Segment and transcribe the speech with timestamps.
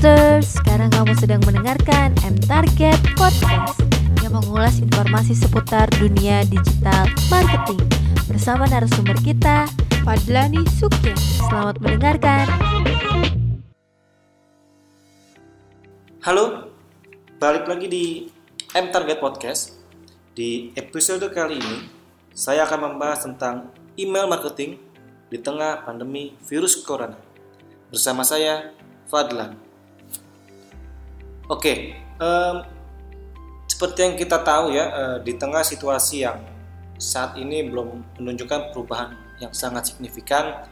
[0.00, 3.84] users, sekarang kamu sedang mendengarkan M Target Podcast
[4.24, 7.84] yang mengulas informasi seputar dunia digital marketing
[8.24, 9.68] bersama narasumber kita,
[10.00, 11.12] Fadlani Sukya.
[11.44, 12.48] Selamat mendengarkan.
[16.24, 16.72] Halo,
[17.36, 18.04] balik lagi di
[18.72, 19.84] M Target Podcast.
[20.32, 21.76] Di episode kali ini,
[22.32, 23.68] saya akan membahas tentang
[24.00, 24.80] email marketing
[25.28, 27.20] di tengah pandemi virus corona.
[27.92, 28.72] Bersama saya,
[29.04, 29.69] Fadlan.
[31.50, 32.62] Oke, um,
[33.66, 36.38] seperti yang kita tahu ya, uh, di tengah situasi yang
[36.94, 40.62] saat ini belum menunjukkan perubahan yang sangat signifikan,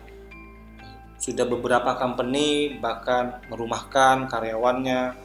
[1.19, 5.19] sudah beberapa company bahkan merumahkan karyawannya,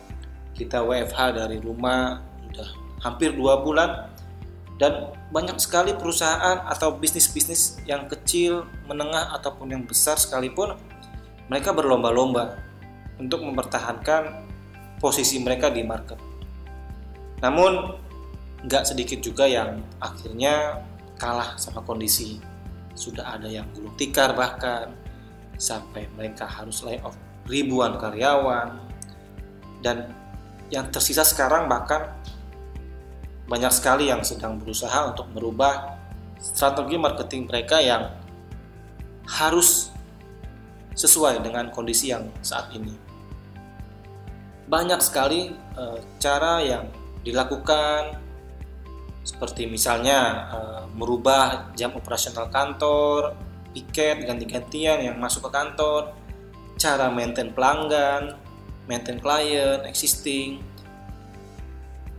[0.58, 2.70] kita WFH dari rumah sudah
[3.06, 4.10] hampir dua bulan,
[4.82, 10.74] dan banyak sekali perusahaan atau bisnis-bisnis yang kecil, menengah ataupun yang besar sekalipun
[11.46, 12.58] mereka berlomba-lomba
[13.22, 14.50] untuk mempertahankan
[15.04, 16.16] posisi mereka di market.
[17.44, 18.00] Namun
[18.64, 20.80] nggak sedikit juga yang akhirnya
[21.20, 22.40] kalah sama kondisi.
[22.96, 24.96] Sudah ada yang gulung tikar bahkan
[25.60, 27.20] sampai mereka harus lay off
[27.52, 28.80] ribuan karyawan
[29.84, 30.08] dan
[30.72, 32.16] yang tersisa sekarang bahkan
[33.52, 36.00] banyak sekali yang sedang berusaha untuk merubah
[36.40, 38.08] strategi marketing mereka yang
[39.28, 39.92] harus
[40.96, 43.13] sesuai dengan kondisi yang saat ini.
[44.68, 45.84] Banyak sekali e,
[46.20, 46.88] cara yang
[47.24, 48.20] dilakukan.
[49.24, 50.58] Seperti misalnya e,
[50.96, 53.36] merubah jam operasional kantor,
[53.74, 56.14] piket ganti-gantian yang masuk ke kantor,
[56.78, 58.38] cara maintain pelanggan,
[58.88, 60.60] maintain klien, existing,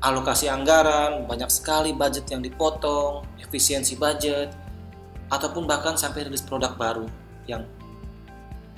[0.04, 4.52] alokasi anggaran, banyak sekali budget yang dipotong, efisiensi budget,
[5.32, 7.08] ataupun bahkan sampai rilis produk baru
[7.48, 7.64] yang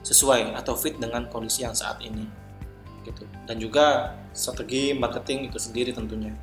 [0.07, 2.46] sesuai atau fit dengan kondisi yang saat ini
[3.07, 3.23] gitu.
[3.47, 6.35] Dan juga strategi marketing itu sendiri tentunya.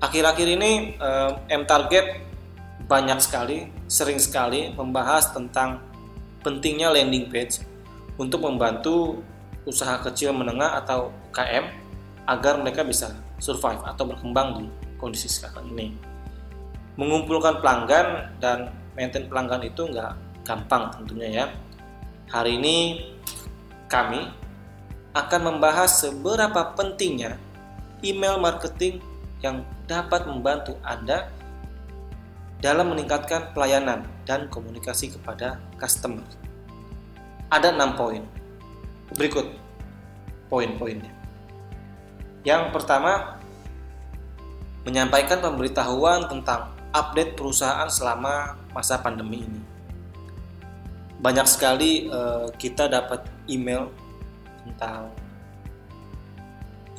[0.00, 2.24] Akhir-akhir ini eh, M Target
[2.88, 5.78] banyak sekali sering sekali membahas tentang
[6.40, 7.60] pentingnya landing page
[8.16, 9.20] untuk membantu
[9.68, 11.64] usaha kecil menengah atau UKM
[12.26, 14.64] agar mereka bisa survive atau berkembang di
[14.96, 15.94] kondisi sekarang ini.
[16.96, 21.46] Mengumpulkan pelanggan dan maintain pelanggan itu nggak gampang tentunya ya.
[22.30, 22.76] Hari ini
[23.90, 24.39] kami
[25.16, 27.36] akan membahas seberapa pentingnya
[28.00, 29.02] email marketing
[29.42, 31.28] yang dapat membantu Anda
[32.60, 36.22] dalam meningkatkan pelayanan dan komunikasi kepada customer.
[37.50, 38.22] Ada enam poin.
[39.16, 39.50] Berikut
[40.52, 41.10] poin-poinnya.
[42.46, 43.40] Yang pertama,
[44.86, 49.60] menyampaikan pemberitahuan tentang update perusahaan selama masa pandemi ini
[51.20, 53.92] banyak sekali uh, kita dapat email
[54.64, 55.10] tentang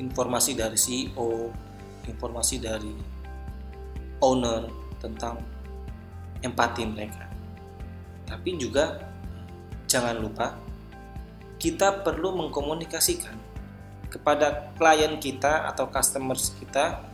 [0.01, 1.53] informasi dari CEO,
[2.09, 2.94] informasi dari
[4.22, 4.66] owner
[4.97, 5.38] tentang
[6.41, 7.25] empati mereka.
[8.25, 8.97] Tapi juga
[9.85, 10.57] jangan lupa
[11.61, 13.38] kita perlu mengkomunikasikan
[14.09, 17.05] kepada klien kita atau customers kita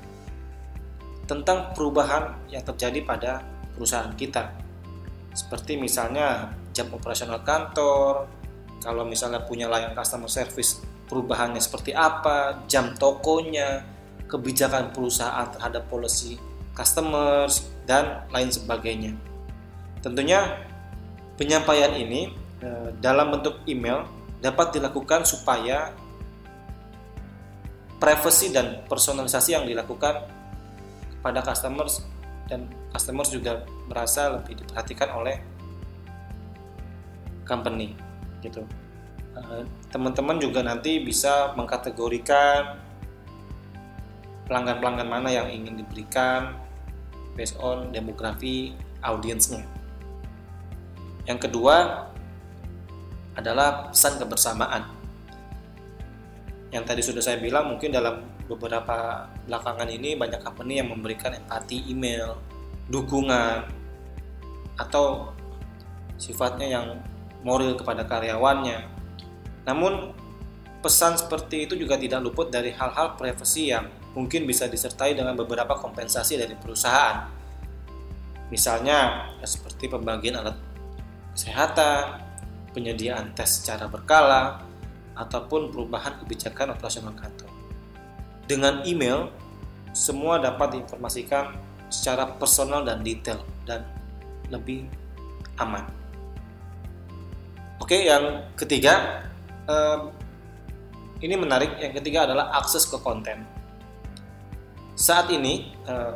[1.28, 3.44] tentang perubahan yang terjadi pada
[3.76, 4.56] perusahaan kita.
[5.36, 8.26] Seperti misalnya jam operasional kantor,
[8.88, 10.80] kalau misalnya punya layanan customer service
[11.12, 13.84] perubahannya seperti apa, jam tokonya,
[14.32, 16.40] kebijakan perusahaan terhadap policy
[16.72, 19.12] customers dan lain sebagainya.
[20.00, 20.64] Tentunya
[21.36, 22.32] penyampaian ini
[22.64, 24.08] eh, dalam bentuk email
[24.40, 25.92] dapat dilakukan supaya
[28.00, 30.32] privasi dan personalisasi yang dilakukan
[31.18, 32.08] kepada customers
[32.48, 35.42] dan customers juga merasa lebih diperhatikan oleh
[37.44, 38.07] company
[38.42, 38.62] gitu.
[39.38, 42.82] Eh, teman-teman juga nanti bisa mengkategorikan
[44.50, 46.58] pelanggan-pelanggan mana yang ingin diberikan
[47.38, 48.74] based on demografi
[49.06, 49.62] audiensnya.
[51.28, 52.08] Yang kedua
[53.38, 54.90] adalah pesan kebersamaan.
[56.74, 61.92] Yang tadi sudah saya bilang mungkin dalam beberapa belakangan ini banyak company yang memberikan empati
[61.92, 62.40] email
[62.88, 63.68] dukungan
[64.80, 65.36] atau
[66.16, 66.88] sifatnya yang
[67.48, 68.84] moral kepada karyawannya.
[69.64, 70.12] Namun,
[70.84, 75.80] pesan seperti itu juga tidak luput dari hal-hal privasi yang mungkin bisa disertai dengan beberapa
[75.80, 77.32] kompensasi dari perusahaan.
[78.52, 80.60] Misalnya, seperti pembagian alat
[81.32, 82.20] kesehatan,
[82.76, 84.68] penyediaan tes secara berkala,
[85.18, 87.50] ataupun perubahan kebijakan operasional kantor.
[88.46, 89.34] Dengan email,
[89.92, 91.58] semua dapat diinformasikan
[91.90, 93.84] secara personal dan detail dan
[94.54, 94.88] lebih
[95.58, 95.84] aman.
[97.88, 99.24] Oke, yang ketiga,
[99.64, 100.00] eh,
[101.24, 101.80] ini menarik.
[101.80, 103.48] Yang ketiga adalah akses ke konten.
[104.92, 106.14] Saat ini eh,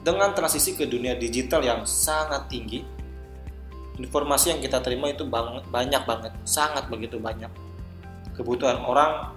[0.00, 2.80] dengan transisi ke dunia digital yang sangat tinggi,
[4.00, 7.52] informasi yang kita terima itu banyak banget, sangat begitu banyak.
[8.32, 9.36] Kebutuhan orang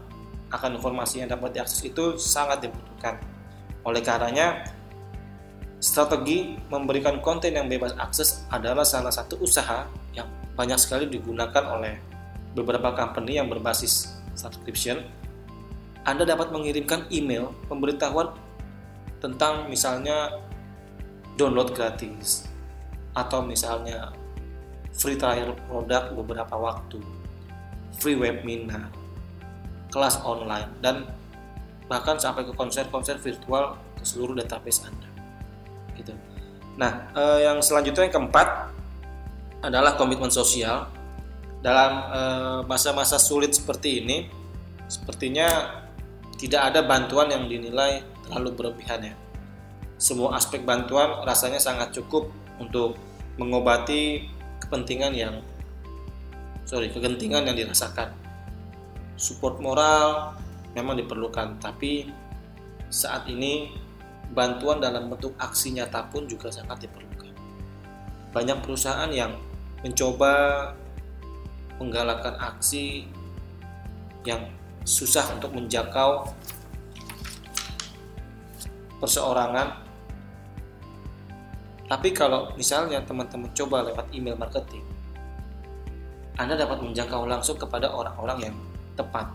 [0.56, 3.20] akan informasi yang dapat diakses itu sangat dibutuhkan.
[3.84, 4.72] Oleh karenanya,
[5.84, 10.28] strategi memberikan konten yang bebas akses adalah salah satu usaha yang
[10.58, 12.02] banyak sekali digunakan oleh
[12.58, 15.06] beberapa company yang berbasis subscription,
[16.02, 18.34] Anda dapat mengirimkan email pemberitahuan
[19.22, 20.34] tentang misalnya
[21.38, 22.50] download gratis
[23.14, 24.14] atau misalnya
[24.98, 26.98] free trial produk beberapa waktu,
[28.02, 28.90] free webinar,
[29.94, 31.06] kelas online dan
[31.86, 35.10] bahkan sampai ke konser-konser virtual ke seluruh database Anda.
[35.96, 36.14] Gitu.
[36.78, 38.77] Nah, eh, yang selanjutnya yang keempat
[39.62, 40.90] adalah komitmen sosial.
[41.58, 44.30] Dalam eh, masa-masa sulit seperti ini
[44.86, 45.82] sepertinya
[46.38, 49.16] tidak ada bantuan yang dinilai terlalu berlebihan ya.
[49.98, 52.30] Semua aspek bantuan rasanya sangat cukup
[52.62, 52.94] untuk
[53.42, 54.30] mengobati
[54.62, 55.42] kepentingan yang
[56.70, 58.14] sorry kegentingan yang dirasakan.
[59.18, 60.38] Support moral
[60.78, 62.14] memang diperlukan tapi
[62.94, 63.74] saat ini
[64.30, 67.17] bantuan dalam bentuk aksi nyata pun juga sangat diperlukan
[68.32, 69.36] banyak perusahaan yang
[69.86, 70.74] mencoba
[71.78, 73.06] menggalakkan aksi
[74.26, 74.50] yang
[74.84, 76.26] susah untuk menjangkau
[78.98, 79.86] perseorangan.
[81.88, 84.84] Tapi kalau misalnya teman-teman coba lewat email marketing,
[86.36, 88.56] Anda dapat menjangkau langsung kepada orang-orang yang
[89.00, 89.32] tepat.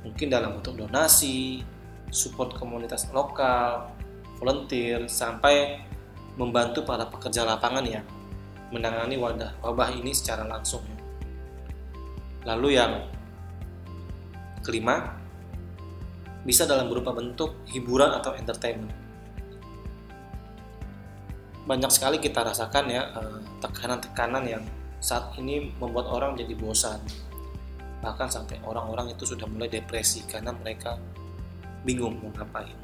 [0.00, 1.60] Mungkin dalam bentuk donasi,
[2.08, 3.92] support komunitas lokal,
[4.40, 5.84] volunteer, sampai
[6.34, 8.06] membantu para pekerja lapangan yang
[8.74, 10.82] menangani wadah wabah ini secara langsung.
[12.44, 12.92] Lalu yang
[14.60, 15.16] kelima,
[16.44, 18.92] bisa dalam berupa bentuk hiburan atau entertainment.
[21.64, 24.64] Banyak sekali kita rasakan ya eh, tekanan-tekanan yang
[25.00, 27.00] saat ini membuat orang jadi bosan.
[28.04, 31.00] Bahkan sampai orang-orang itu sudah mulai depresi karena mereka
[31.84, 32.76] bingung mau ngapain.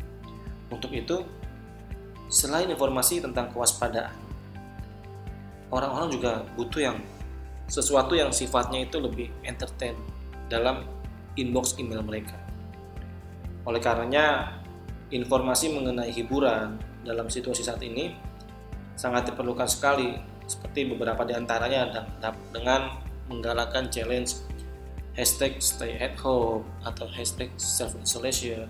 [0.72, 1.20] Untuk itu,
[2.30, 4.14] selain informasi tentang kewaspadaan,
[5.74, 6.98] orang-orang juga butuh yang
[7.66, 9.98] sesuatu yang sifatnya itu lebih entertain
[10.46, 10.86] dalam
[11.34, 12.38] inbox email mereka.
[13.66, 14.58] Oleh karenanya,
[15.10, 18.14] informasi mengenai hiburan dalam situasi saat ini
[18.94, 22.06] sangat diperlukan sekali, seperti beberapa di antaranya
[22.50, 22.98] dengan
[23.30, 24.42] menggalakkan challenge
[25.14, 28.66] hashtag stay at home atau hashtag self isolation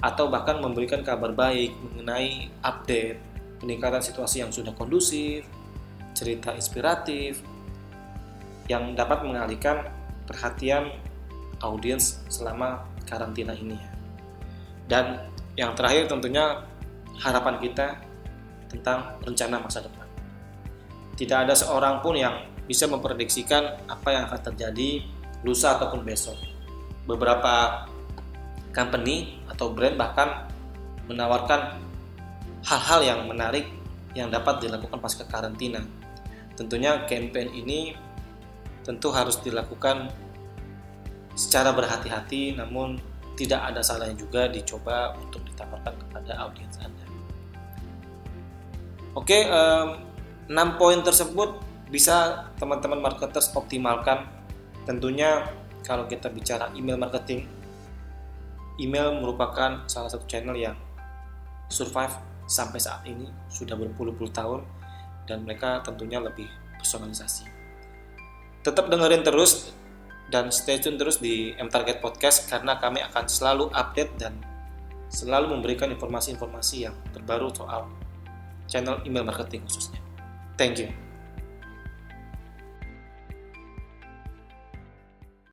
[0.00, 3.20] atau bahkan memberikan kabar baik mengenai update
[3.60, 5.44] peningkatan situasi yang sudah kondusif,
[6.16, 7.44] cerita inspiratif,
[8.66, 9.92] yang dapat mengalihkan
[10.24, 10.88] perhatian
[11.60, 13.76] audiens selama karantina ini.
[14.88, 16.64] Dan yang terakhir tentunya
[17.20, 18.00] harapan kita
[18.72, 20.06] tentang rencana masa depan.
[21.20, 25.04] Tidak ada seorang pun yang bisa memprediksikan apa yang akan terjadi
[25.44, 26.38] lusa ataupun besok.
[27.04, 27.84] Beberapa
[28.70, 30.48] company atau brand bahkan
[31.04, 31.76] menawarkan
[32.64, 33.68] hal-hal yang menarik
[34.16, 35.84] yang dapat dilakukan pasca karantina.
[36.56, 37.92] Tentunya campaign ini
[38.88, 40.08] tentu harus dilakukan
[41.36, 42.96] secara berhati-hati namun
[43.36, 47.04] tidak ada salahnya juga dicoba untuk ditawarkan kepada audiens Anda.
[49.12, 50.00] Oke, um,
[50.48, 51.60] 6 poin tersebut
[51.92, 54.24] bisa teman-teman marketers optimalkan.
[54.88, 55.52] Tentunya
[55.84, 57.59] kalau kita bicara email marketing,
[58.80, 60.74] email merupakan salah satu channel yang
[61.68, 62.16] survive
[62.48, 64.64] sampai saat ini sudah berpuluh-puluh tahun
[65.28, 66.48] dan mereka tentunya lebih
[66.80, 67.60] personalisasi
[68.60, 69.72] tetap dengerin terus
[70.30, 74.36] dan stay tune terus di M Target Podcast karena kami akan selalu update dan
[75.10, 77.90] selalu memberikan informasi-informasi yang terbaru soal
[78.70, 79.98] channel email marketing khususnya.
[80.54, 81.09] Thank you.